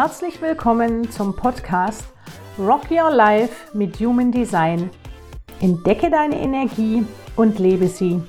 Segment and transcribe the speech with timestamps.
[0.00, 2.04] herzlich willkommen zum Podcast
[2.56, 4.90] Rock Your Life mit Human Design.
[5.58, 7.04] Entdecke deine Energie
[7.34, 8.22] und lebe sie.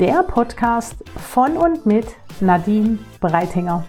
[0.00, 0.96] Der Podcast
[1.30, 2.06] von und mit
[2.40, 3.84] Nadine Breitinger.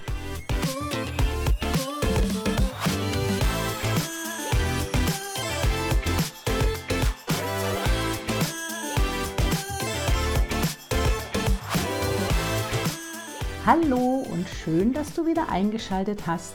[13.65, 16.53] Hallo und schön, dass du wieder eingeschaltet hast.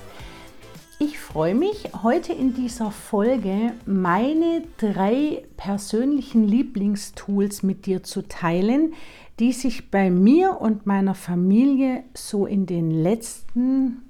[1.01, 8.95] Ich freue mich, heute in dieser Folge meine drei persönlichen Lieblingstools mit dir zu teilen,
[9.39, 14.03] die sich bei mir und meiner Familie so in den letzten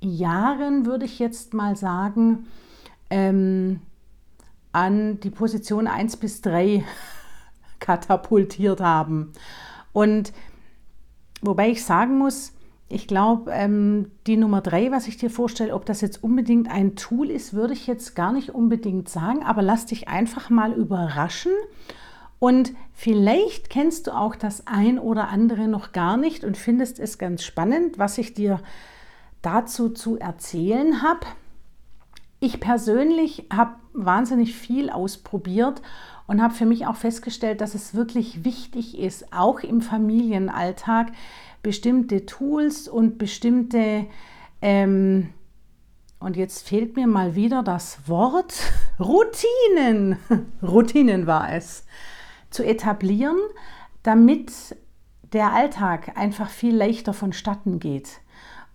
[0.00, 2.46] Jahren, würde ich jetzt mal sagen,
[3.10, 3.80] ähm,
[4.70, 6.84] an die Position 1 bis 3
[7.80, 9.32] katapultiert haben.
[9.92, 10.32] Und
[11.42, 12.52] Wobei ich sagen muss,
[12.88, 16.94] ich glaube, ähm, die Nummer drei, was ich dir vorstelle, ob das jetzt unbedingt ein
[16.94, 21.52] Tool ist, würde ich jetzt gar nicht unbedingt sagen, aber lass dich einfach mal überraschen.
[22.38, 27.18] Und vielleicht kennst du auch das ein oder andere noch gar nicht und findest es
[27.18, 28.60] ganz spannend, was ich dir
[29.42, 31.26] dazu zu erzählen habe.
[32.38, 35.82] Ich persönlich habe wahnsinnig viel ausprobiert
[36.26, 41.12] und habe für mich auch festgestellt, dass es wirklich wichtig ist, auch im Familienalltag
[41.66, 44.06] bestimmte Tools und bestimmte,
[44.62, 45.30] ähm,
[46.20, 48.54] und jetzt fehlt mir mal wieder das Wort,
[49.00, 50.16] Routinen,
[50.62, 51.84] Routinen war es,
[52.50, 53.36] zu etablieren,
[54.04, 54.76] damit
[55.32, 58.20] der Alltag einfach viel leichter vonstatten geht.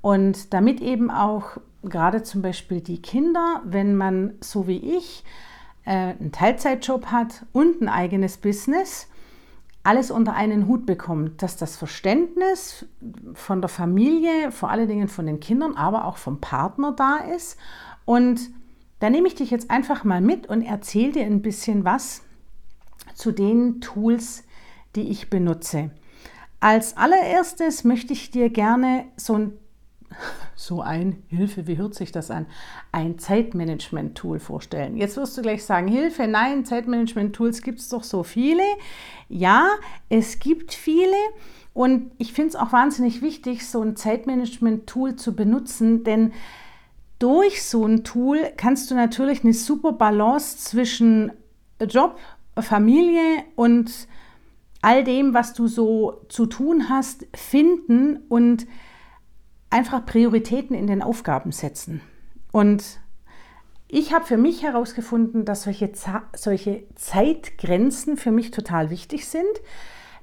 [0.02, 5.23] Und damit eben auch gerade zum Beispiel die Kinder, wenn man so wie ich
[5.86, 9.08] äh, einen Teilzeitjob hat und ein eigenes Business,
[9.83, 12.85] alles unter einen Hut bekommt, dass das Verständnis
[13.33, 17.57] von der Familie, vor allen Dingen von den Kindern, aber auch vom Partner da ist.
[18.06, 18.50] Und
[19.00, 22.22] da nehme ich dich jetzt einfach mal mit und erzähle dir ein bisschen was
[23.16, 24.44] zu den Tools,
[24.95, 25.89] die ich benutze.
[26.59, 29.57] Als allererstes möchte ich dir gerne so ein
[30.55, 32.45] so ein, Hilfe, wie hört sich das an,
[32.91, 34.97] ein Zeitmanagement-Tool vorstellen.
[34.97, 38.63] Jetzt wirst du gleich sagen, Hilfe, nein, Zeitmanagement-Tools gibt es doch so viele.
[39.29, 39.67] Ja,
[40.09, 41.16] es gibt viele
[41.73, 46.33] und ich finde es auch wahnsinnig wichtig, so ein Zeitmanagement-Tool zu benutzen, denn
[47.19, 51.31] durch so ein Tool kannst du natürlich eine super Balance zwischen
[51.79, 52.17] Job,
[52.59, 54.07] Familie und
[54.81, 58.66] all dem, was du so zu tun hast, finden und
[59.71, 62.01] einfach Prioritäten in den Aufgaben setzen.
[62.51, 62.83] Und
[63.87, 65.91] ich habe für mich herausgefunden, dass solche,
[66.35, 69.49] solche Zeitgrenzen für mich total wichtig sind,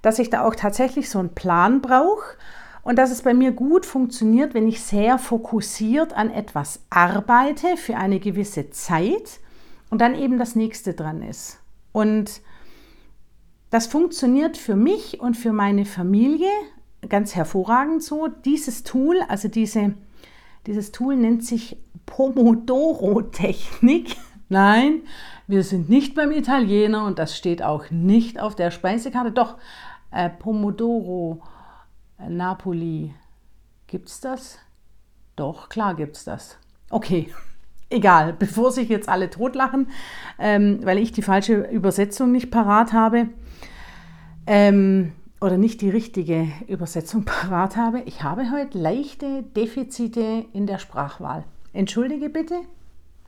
[0.00, 2.36] dass ich da auch tatsächlich so einen Plan brauche
[2.82, 7.96] und dass es bei mir gut funktioniert, wenn ich sehr fokussiert an etwas arbeite für
[7.96, 9.40] eine gewisse Zeit
[9.90, 11.58] und dann eben das nächste dran ist.
[11.92, 12.40] Und
[13.70, 16.50] das funktioniert für mich und für meine Familie
[17.08, 18.28] ganz hervorragend so.
[18.28, 19.94] Dieses Tool, also diese,
[20.66, 21.76] dieses Tool nennt sich
[22.06, 24.16] Pomodoro-Technik.
[24.48, 25.02] Nein,
[25.46, 29.30] wir sind nicht beim Italiener und das steht auch nicht auf der Speisekarte.
[29.30, 29.58] Doch,
[30.10, 31.42] äh, Pomodoro,
[32.18, 33.14] äh, Napoli,
[33.86, 34.58] gibt es das?
[35.36, 36.56] Doch, klar gibt es das.
[36.90, 37.32] Okay,
[37.90, 39.88] egal, bevor sich jetzt alle totlachen,
[40.38, 43.28] ähm, weil ich die falsche Übersetzung nicht parat habe.
[44.46, 48.00] Ähm, oder nicht die richtige Übersetzung parat habe.
[48.06, 51.44] Ich habe heute leichte Defizite in der Sprachwahl.
[51.72, 52.60] Entschuldige bitte,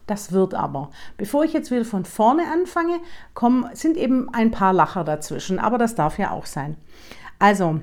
[0.06, 0.90] das wird aber.
[1.16, 2.98] Bevor ich jetzt wieder von vorne anfange,
[3.34, 6.76] kommen, sind eben ein paar Lacher dazwischen, aber das darf ja auch sein.
[7.38, 7.80] Also,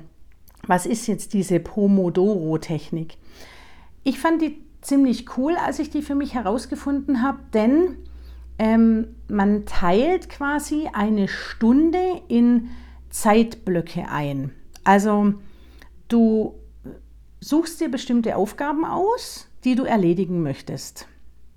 [0.66, 3.16] was ist jetzt diese Pomodoro-Technik?
[4.04, 7.96] Ich fand die ziemlich cool, als ich die für mich herausgefunden habe, denn
[8.58, 12.68] ähm, man teilt quasi eine Stunde in
[13.18, 14.52] Zeitblöcke ein.
[14.84, 15.34] Also
[16.06, 16.54] du
[17.40, 21.08] suchst dir bestimmte Aufgaben aus, die du erledigen möchtest.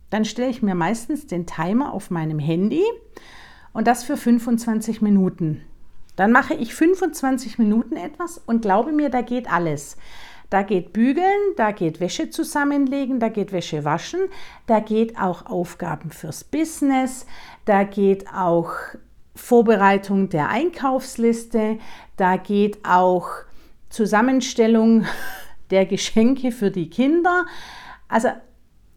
[0.10, 2.84] Dann stelle ich mir meistens den Timer auf meinem Handy
[3.74, 5.62] und das für 25 Minuten.
[6.16, 9.98] Dann mache ich 25 Minuten etwas und glaube mir, da geht alles.
[10.50, 14.22] Da geht bügeln, da geht Wäsche zusammenlegen, da geht Wäsche waschen,
[14.66, 17.28] da geht auch Aufgaben fürs Business,
[17.66, 18.74] da geht auch
[19.36, 21.80] Vorbereitung der Einkaufsliste,
[22.18, 23.30] da geht auch
[23.89, 25.06] Zusammenstellung
[25.72, 27.45] der Geschenke für die Kinder.
[28.07, 28.30] Also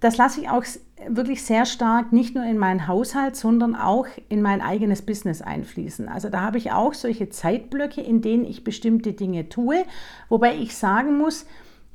[0.00, 0.64] das lasse ich auch
[1.08, 6.08] wirklich sehr stark nicht nur in meinen Haushalt, sondern auch in mein eigenes Business einfließen.
[6.08, 9.84] Also da habe ich auch solche Zeitblöcke, in denen ich bestimmte Dinge tue,
[10.28, 11.46] wobei ich sagen muss,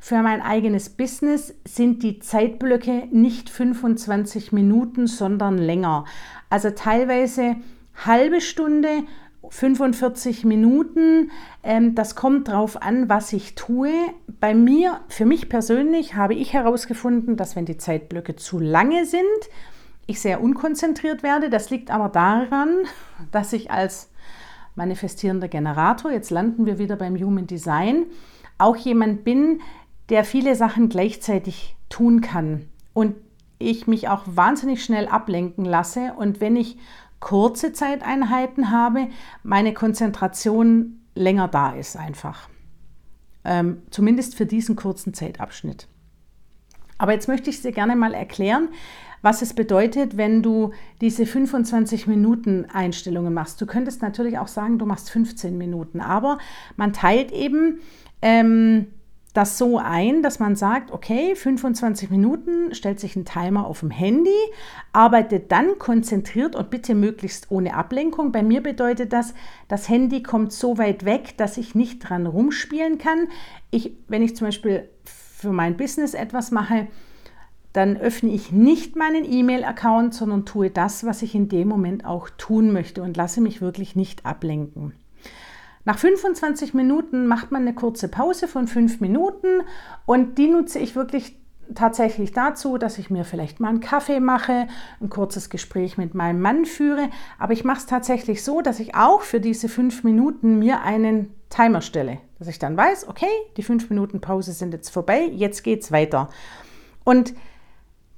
[0.01, 6.05] für mein eigenes Business sind die Zeitblöcke nicht 25 Minuten, sondern länger.
[6.49, 7.57] Also teilweise
[8.05, 9.03] halbe Stunde,
[9.49, 11.31] 45 Minuten.
[11.63, 13.91] Ähm, das kommt darauf an, was ich tue.
[14.39, 19.23] Bei mir, für mich persönlich, habe ich herausgefunden, dass wenn die Zeitblöcke zu lange sind,
[20.07, 21.49] ich sehr unkonzentriert werde.
[21.49, 22.69] Das liegt aber daran,
[23.31, 24.09] dass ich als
[24.75, 28.05] manifestierender Generator, jetzt landen wir wieder beim Human Design,
[28.57, 29.61] auch jemand bin,
[30.09, 33.15] der viele Sachen gleichzeitig tun kann und
[33.57, 36.77] ich mich auch wahnsinnig schnell ablenken lasse und wenn ich
[37.19, 39.07] kurze Zeiteinheiten habe,
[39.43, 42.49] meine Konzentration länger da ist einfach.
[43.43, 45.87] Ähm, zumindest für diesen kurzen Zeitabschnitt.
[46.97, 48.69] Aber jetzt möchte ich dir gerne mal erklären,
[49.21, 50.71] was es bedeutet, wenn du
[51.01, 53.59] diese 25 Minuten Einstellungen machst.
[53.59, 56.37] Du könntest natürlich auch sagen, du machst 15 Minuten, aber
[56.77, 57.79] man teilt eben
[58.21, 58.87] ähm,
[59.39, 63.89] das so ein, dass man sagt, okay, 25 Minuten, stellt sich ein Timer auf dem
[63.89, 64.35] Handy,
[64.91, 68.33] arbeitet dann konzentriert und bitte möglichst ohne Ablenkung.
[68.33, 69.33] Bei mir bedeutet das,
[69.69, 73.29] das Handy kommt so weit weg, dass ich nicht dran rumspielen kann.
[73.71, 76.87] Ich, wenn ich zum Beispiel für mein Business etwas mache,
[77.71, 82.29] dann öffne ich nicht meinen E-Mail-Account, sondern tue das, was ich in dem Moment auch
[82.29, 84.95] tun möchte und lasse mich wirklich nicht ablenken.
[85.89, 89.63] Nach 25 Minuten macht man eine kurze Pause von fünf Minuten
[90.05, 91.35] und die nutze ich wirklich
[91.73, 94.67] tatsächlich dazu, dass ich mir vielleicht mal einen Kaffee mache,
[95.01, 97.09] ein kurzes Gespräch mit meinem Mann führe.
[97.39, 101.33] Aber ich mache es tatsächlich so, dass ich auch für diese fünf Minuten mir einen
[101.49, 102.19] Timer stelle.
[102.37, 103.25] Dass ich dann weiß, okay,
[103.57, 106.29] die fünf Minuten Pause sind jetzt vorbei, jetzt geht es weiter.
[107.03, 107.33] Und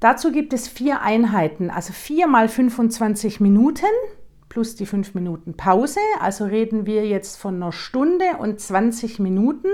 [0.01, 3.85] dazu gibt es vier Einheiten, also vier mal 25 Minuten
[4.51, 6.01] plus die fünf Minuten Pause.
[6.19, 9.69] Also reden wir jetzt von einer Stunde und 20 Minuten,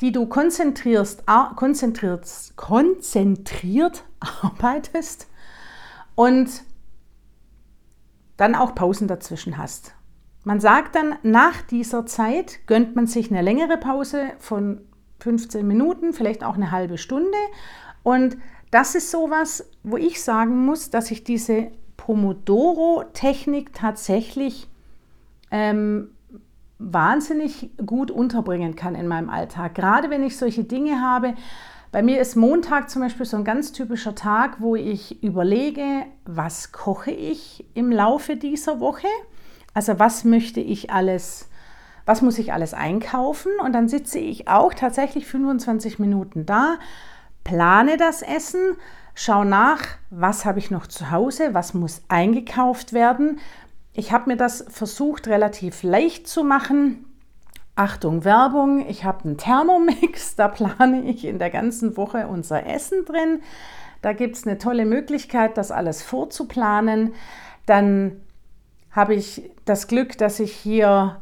[0.00, 2.26] die du konzentrierst, konzentriert,
[2.56, 4.04] konzentriert
[4.40, 5.28] arbeitest
[6.14, 6.48] und
[8.38, 9.94] dann auch Pausen dazwischen hast.
[10.44, 14.80] Man sagt dann, nach dieser Zeit gönnt man sich eine längere Pause von
[15.20, 17.36] 15 Minuten, vielleicht auch eine halbe Stunde.
[18.02, 18.38] Und
[18.70, 24.68] das ist sowas, wo ich sagen muss, dass ich diese Pomodoro-Technik tatsächlich
[25.50, 26.10] ähm,
[26.78, 29.74] wahnsinnig gut unterbringen kann in meinem Alltag.
[29.74, 31.34] Gerade wenn ich solche Dinge habe.
[31.92, 36.72] Bei mir ist Montag zum Beispiel so ein ganz typischer Tag, wo ich überlege, was
[36.72, 39.06] koche ich im Laufe dieser Woche?
[39.74, 41.48] Also was möchte ich alles,
[42.04, 43.52] was muss ich alles einkaufen?
[43.64, 46.78] Und dann sitze ich auch tatsächlich 25 Minuten da,
[47.44, 48.76] plane das Essen,
[49.14, 49.80] schau nach,
[50.10, 53.38] was habe ich noch zu Hause, was muss eingekauft werden.
[53.92, 57.04] Ich habe mir das versucht relativ leicht zu machen.
[57.76, 63.04] Achtung, Werbung, ich habe einen Thermomix, da plane ich in der ganzen Woche unser Essen
[63.04, 63.42] drin.
[64.02, 67.14] Da gibt es eine tolle Möglichkeit, das alles vorzuplanen.
[67.66, 68.20] Dann
[68.90, 71.20] habe ich das Glück, dass ich hier,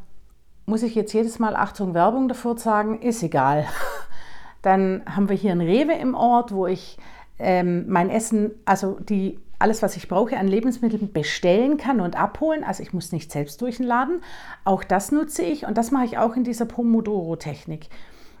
[0.65, 3.65] muss ich jetzt jedes Mal Achtung, Werbung davor sagen, ist egal.
[4.61, 6.97] Dann haben wir hier ein Rewe im Ort, wo ich
[7.39, 12.63] ähm, mein Essen, also die, alles, was ich brauche an Lebensmitteln bestellen kann und abholen.
[12.63, 14.21] Also ich muss nicht selbst durch den Laden.
[14.65, 17.87] Auch das nutze ich und das mache ich auch in dieser Pomodoro-Technik.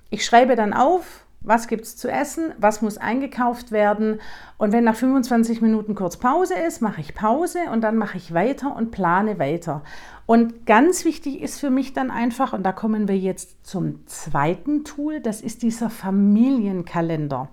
[0.09, 4.19] Ich schreibe dann auf, was gibt es zu essen, was muss eingekauft werden.
[4.57, 8.33] Und wenn nach 25 Minuten kurz Pause ist, mache ich Pause und dann mache ich
[8.33, 9.83] weiter und plane weiter.
[10.25, 14.85] Und ganz wichtig ist für mich dann einfach, und da kommen wir jetzt zum zweiten
[14.85, 17.49] Tool, das ist dieser Familienkalender.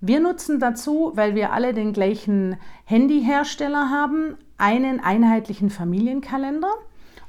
[0.00, 6.72] Wir nutzen dazu, weil wir alle den gleichen Handyhersteller haben, einen einheitlichen Familienkalender.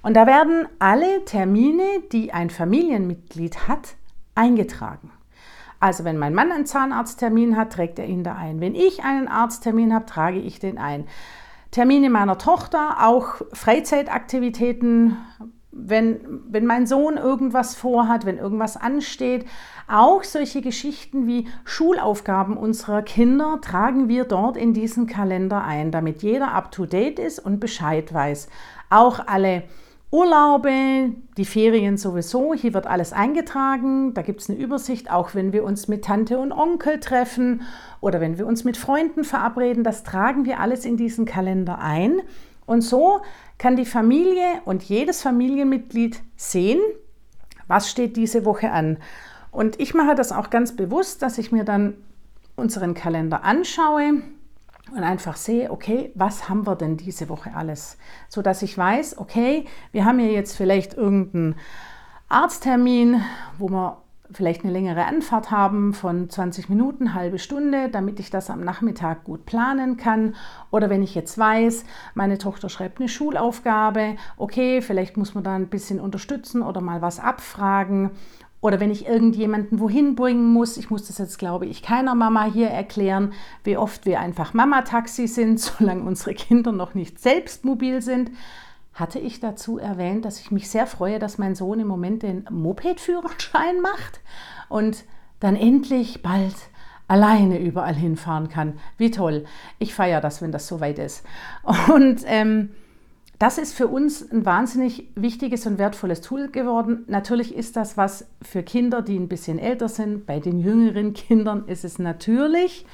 [0.01, 3.95] Und da werden alle Termine, die ein Familienmitglied hat,
[4.35, 5.11] eingetragen.
[5.79, 8.59] Also wenn mein Mann einen Zahnarzttermin hat, trägt er ihn da ein.
[8.59, 11.07] Wenn ich einen Arzttermin habe, trage ich den ein.
[11.71, 15.17] Termine meiner Tochter, auch Freizeitaktivitäten,
[15.77, 19.45] wenn, wenn mein Sohn irgendwas vorhat, wenn irgendwas ansteht.
[19.87, 26.23] Auch solche Geschichten wie Schulaufgaben unserer Kinder tragen wir dort in diesen Kalender ein, damit
[26.23, 28.47] jeder up-to-date ist und Bescheid weiß.
[28.89, 29.63] Auch alle
[30.11, 35.51] Urlaube, die Ferien sowieso, hier wird alles eingetragen, da gibt es eine Übersicht, auch wenn
[35.51, 37.63] wir uns mit Tante und Onkel treffen
[37.99, 42.21] oder wenn wir uns mit Freunden verabreden, das tragen wir alles in diesen Kalender ein.
[42.65, 43.21] Und so
[43.57, 46.79] kann die Familie und jedes Familienmitglied sehen,
[47.67, 48.97] was steht diese Woche an.
[49.51, 51.95] Und ich mache das auch ganz bewusst, dass ich mir dann
[52.55, 54.21] unseren Kalender anschaue
[54.91, 57.97] und einfach sehe, okay, was haben wir denn diese Woche alles?
[58.29, 61.55] So dass ich weiß, okay, wir haben ja jetzt vielleicht irgendeinen
[62.27, 63.21] Arzttermin,
[63.57, 64.01] wo wir
[64.31, 69.23] vielleicht eine längere Anfahrt haben von 20 Minuten, halbe Stunde, damit ich das am Nachmittag
[69.23, 70.35] gut planen kann.
[70.71, 75.55] Oder wenn ich jetzt weiß, meine Tochter schreibt eine Schulaufgabe, okay, vielleicht muss man da
[75.55, 78.11] ein bisschen unterstützen oder mal was abfragen.
[78.61, 82.45] Oder wenn ich irgendjemanden wohin bringen muss, ich muss das jetzt, glaube ich, keiner Mama
[82.45, 88.01] hier erklären, wie oft wir einfach Mama-Taxi sind, solange unsere Kinder noch nicht selbst mobil
[88.01, 88.31] sind
[88.95, 92.47] hatte ich dazu erwähnt, dass ich mich sehr freue, dass mein Sohn im Moment den
[92.49, 94.21] Moped-Führerschein macht
[94.69, 95.03] und
[95.41, 96.55] dann endlich bald
[97.07, 98.79] alleine überall hinfahren kann.
[98.97, 99.45] Wie toll.
[99.79, 101.23] Ich feiere das, wenn das soweit ist.
[101.93, 102.69] Und ähm,
[103.37, 107.03] das ist für uns ein wahnsinnig wichtiges und wertvolles Tool geworden.
[107.07, 110.25] Natürlich ist das was für Kinder, die ein bisschen älter sind.
[110.25, 112.85] Bei den jüngeren Kindern ist es natürlich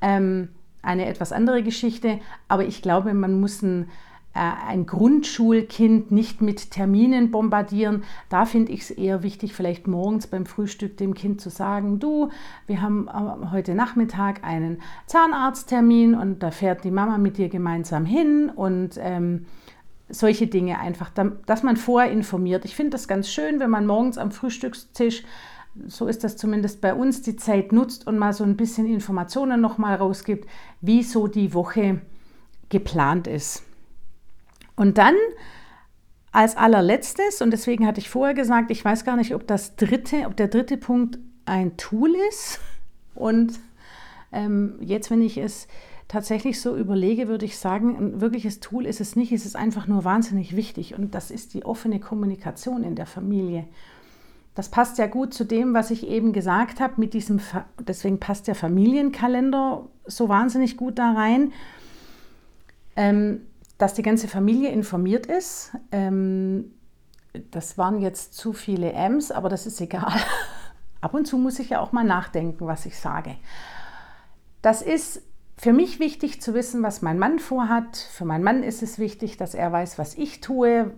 [0.00, 2.20] ähm, eine etwas andere Geschichte.
[2.46, 3.90] Aber ich glaube, man muss ein
[4.32, 8.04] ein Grundschulkind nicht mit Terminen bombardieren.
[8.28, 12.30] Da finde ich es eher wichtig, vielleicht morgens beim Frühstück dem Kind zu sagen, du,
[12.66, 18.04] wir haben äh, heute Nachmittag einen Zahnarzttermin und da fährt die Mama mit dir gemeinsam
[18.04, 19.46] hin und ähm,
[20.08, 21.10] solche Dinge einfach,
[21.46, 22.64] dass man vorher informiert.
[22.64, 25.24] Ich finde das ganz schön, wenn man morgens am Frühstückstisch
[25.86, 29.60] so ist das zumindest bei uns, die Zeit nutzt und mal so ein bisschen Informationen
[29.60, 30.48] nochmal rausgibt,
[30.80, 32.00] wie so die Woche
[32.68, 33.62] geplant ist.
[34.80, 35.14] Und dann
[36.32, 40.24] als allerletztes, und deswegen hatte ich vorher gesagt, ich weiß gar nicht, ob das dritte,
[40.24, 42.60] ob der dritte Punkt ein Tool ist.
[43.14, 43.60] Und
[44.32, 45.68] ähm, jetzt, wenn ich es
[46.08, 49.86] tatsächlich so überlege, würde ich sagen, ein wirkliches Tool ist es nicht, es ist einfach
[49.86, 50.94] nur wahnsinnig wichtig.
[50.96, 53.66] Und das ist die offene Kommunikation in der Familie.
[54.54, 57.38] Das passt ja gut zu dem, was ich eben gesagt habe, mit diesem,
[57.86, 61.52] deswegen passt der Familienkalender so wahnsinnig gut da rein.
[62.96, 63.42] Ähm,
[63.80, 65.72] dass die ganze Familie informiert ist.
[65.90, 66.72] Ähm,
[67.50, 70.12] das waren jetzt zu viele M's, aber das ist egal.
[71.00, 73.36] Ab und zu muss ich ja auch mal nachdenken, was ich sage.
[74.60, 75.22] Das ist
[75.56, 77.96] für mich wichtig zu wissen, was mein Mann vorhat.
[77.96, 80.92] Für meinen Mann ist es wichtig, dass er weiß, was ich tue.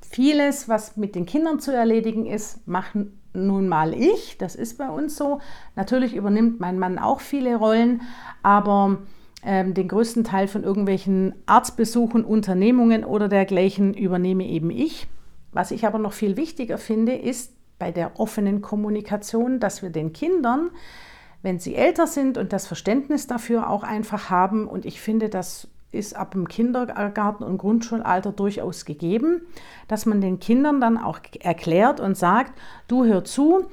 [0.00, 4.38] Vieles, was mit den Kindern zu erledigen ist, machen nun mal ich.
[4.38, 5.40] Das ist bei uns so.
[5.74, 8.00] Natürlich übernimmt mein Mann auch viele Rollen,
[8.42, 8.98] aber
[9.46, 15.06] ähm, den größten Teil von irgendwelchen Arztbesuchen, Unternehmungen oder dergleichen übernehme eben ich.
[15.52, 20.12] Was ich aber noch viel wichtiger finde, ist bei der offenen Kommunikation, dass wir den
[20.12, 20.70] Kindern,
[21.42, 25.68] wenn sie älter sind und das Verständnis dafür auch einfach haben, und ich finde, das
[25.92, 29.42] ist ab dem Kindergarten und Grundschulalter durchaus gegeben,
[29.86, 32.52] dass man den Kindern dann auch erklärt und sagt,
[32.88, 33.66] du hör zu,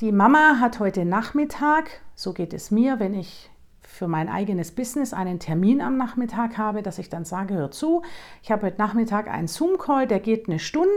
[0.00, 3.50] die Mama hat heute Nachmittag, so geht es mir, wenn ich
[3.94, 8.02] für mein eigenes Business einen Termin am Nachmittag habe, dass ich dann sage, hör zu,
[8.42, 10.90] ich habe heute Nachmittag einen Zoom-Call, der geht eine Stunde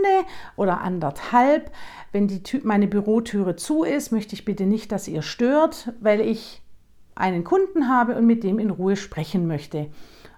[0.55, 1.71] oder anderthalb.
[2.11, 6.63] Wenn die meine Bürotüre zu ist, möchte ich bitte nicht, dass ihr stört, weil ich
[7.13, 9.91] einen Kunden habe und mit dem in Ruhe sprechen möchte.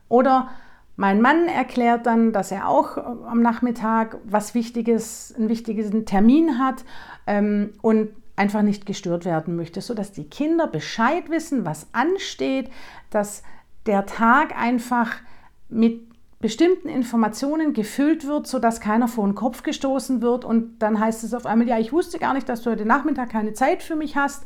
[0.09, 0.49] Oder
[0.97, 6.83] mein Mann erklärt dann, dass er auch am Nachmittag was Wichtiges, einen wichtigen Termin hat
[7.25, 12.71] ähm, und einfach nicht gestört werden möchte, sodass die Kinder Bescheid wissen, was ansteht,
[13.09, 13.43] dass
[13.85, 15.17] der Tag einfach
[15.67, 16.07] mit
[16.39, 21.33] bestimmten Informationen gefüllt wird, sodass keiner vor den Kopf gestoßen wird und dann heißt es
[21.33, 24.15] auf einmal, ja, ich wusste gar nicht, dass du heute Nachmittag keine Zeit für mich
[24.15, 24.45] hast.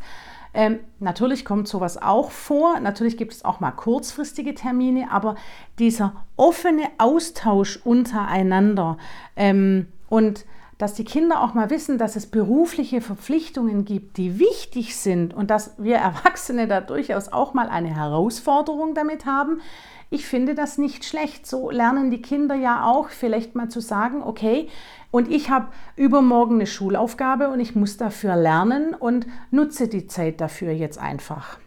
[0.55, 5.35] Ähm, natürlich kommt sowas auch vor, natürlich gibt es auch mal kurzfristige Termine, aber
[5.77, 8.97] dieser offene Austausch untereinander
[9.35, 10.45] ähm, und
[10.77, 15.49] dass die Kinder auch mal wissen, dass es berufliche Verpflichtungen gibt, die wichtig sind und
[15.49, 19.61] dass wir Erwachsene da durchaus auch mal eine Herausforderung damit haben.
[20.09, 21.47] Ich finde das nicht schlecht.
[21.47, 24.69] So lernen die Kinder ja auch vielleicht mal zu sagen, okay,
[25.09, 30.41] und ich habe übermorgen eine Schulaufgabe und ich muss dafür lernen und nutze die Zeit
[30.41, 31.57] dafür jetzt einfach.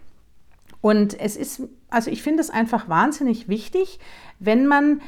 [0.81, 3.99] Und es ist, also ich finde es einfach wahnsinnig wichtig,
[4.39, 5.01] wenn man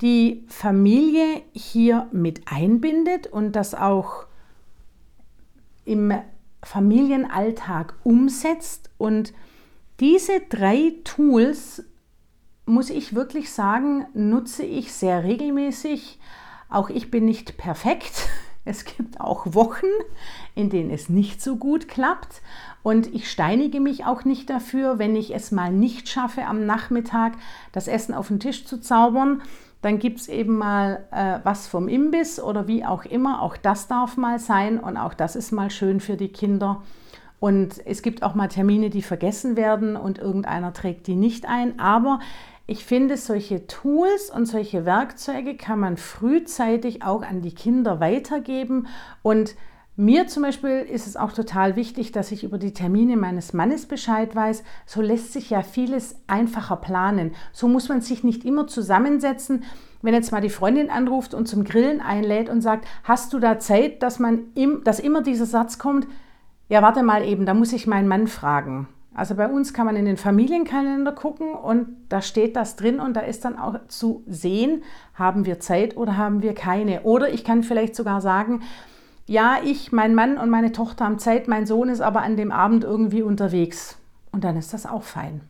[0.00, 4.26] die Familie hier mit einbindet und das auch
[5.84, 6.12] im
[6.62, 8.90] Familienalltag umsetzt.
[8.96, 9.32] Und
[9.98, 11.84] diese drei Tools,
[12.66, 16.18] muss ich wirklich sagen, nutze ich sehr regelmäßig.
[16.68, 18.28] Auch ich bin nicht perfekt.
[18.66, 19.86] Es gibt auch Wochen,
[20.54, 22.42] in denen es nicht so gut klappt.
[22.82, 27.32] Und ich steinige mich auch nicht dafür, wenn ich es mal nicht schaffe, am Nachmittag
[27.72, 29.40] das Essen auf den Tisch zu zaubern
[29.82, 33.42] dann gibt es eben mal äh, was vom Imbiss oder wie auch immer.
[33.42, 36.82] Auch das darf mal sein und auch das ist mal schön für die Kinder.
[37.38, 41.80] Und es gibt auch mal Termine, die vergessen werden und irgendeiner trägt die nicht ein.
[41.80, 42.20] Aber
[42.66, 48.86] ich finde, solche Tools und solche Werkzeuge kann man frühzeitig auch an die Kinder weitergeben
[49.22, 49.56] und
[49.96, 53.86] Mir zum Beispiel ist es auch total wichtig, dass ich über die Termine meines Mannes
[53.86, 54.62] Bescheid weiß.
[54.86, 57.32] So lässt sich ja vieles einfacher planen.
[57.52, 59.64] So muss man sich nicht immer zusammensetzen.
[60.00, 63.58] Wenn jetzt mal die Freundin anruft und zum Grillen einlädt und sagt, hast du da
[63.58, 66.06] Zeit, dass, man im, dass immer dieser Satz kommt,
[66.70, 68.88] ja, warte mal eben, da muss ich meinen Mann fragen.
[69.12, 73.14] Also bei uns kann man in den Familienkalender gucken und da steht das drin und
[73.14, 77.02] da ist dann auch zu sehen, haben wir Zeit oder haben wir keine.
[77.02, 78.62] Oder ich kann vielleicht sogar sagen,
[79.30, 82.50] ja, ich, mein Mann und meine Tochter haben Zeit, mein Sohn ist aber an dem
[82.50, 83.96] Abend irgendwie unterwegs.
[84.32, 85.42] Und dann ist das auch fein.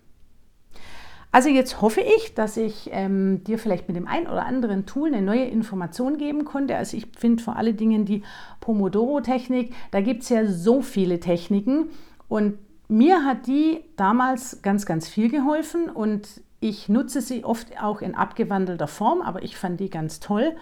[1.32, 5.08] Also jetzt hoffe ich, dass ich ähm, dir vielleicht mit dem ein oder anderen Tool
[5.08, 6.76] eine neue Information geben konnte.
[6.76, 8.22] Also ich finde vor allen Dingen die
[8.60, 11.86] Pomodoro-Technik, da gibt es ja so viele Techniken
[12.28, 12.58] und
[12.88, 16.28] mir hat die damals ganz, ganz viel geholfen und
[16.60, 20.54] ich nutze sie oft auch in abgewandelter Form, aber ich fand die ganz toll.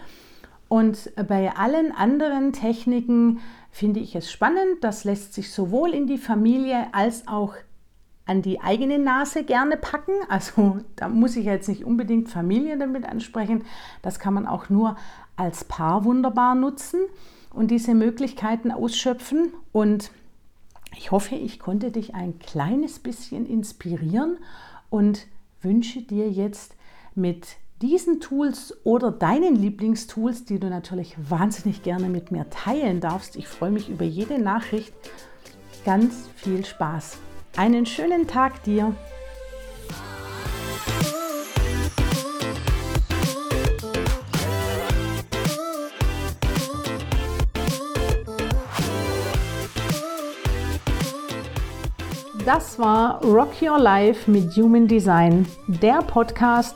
[0.69, 3.39] Und bei allen anderen Techniken
[3.71, 4.81] finde ich es spannend.
[4.81, 7.55] Das lässt sich sowohl in die Familie als auch
[8.27, 10.13] an die eigene Nase gerne packen.
[10.29, 13.65] Also da muss ich jetzt nicht unbedingt Familie damit ansprechen.
[14.03, 14.95] Das kann man auch nur
[15.35, 16.99] als Paar wunderbar nutzen
[17.51, 19.53] und diese Möglichkeiten ausschöpfen.
[19.71, 20.11] Und
[20.95, 24.37] ich hoffe, ich konnte dich ein kleines bisschen inspirieren
[24.91, 25.25] und
[25.63, 26.75] wünsche dir jetzt
[27.15, 33.37] mit diesen Tools oder deinen Lieblingstools, die du natürlich wahnsinnig gerne mit mir teilen darfst.
[33.37, 34.93] Ich freue mich über jede Nachricht.
[35.85, 37.17] Ganz viel Spaß.
[37.55, 38.93] Einen schönen Tag dir.
[52.45, 56.75] Das war Rock Your Life mit Human Design, der Podcast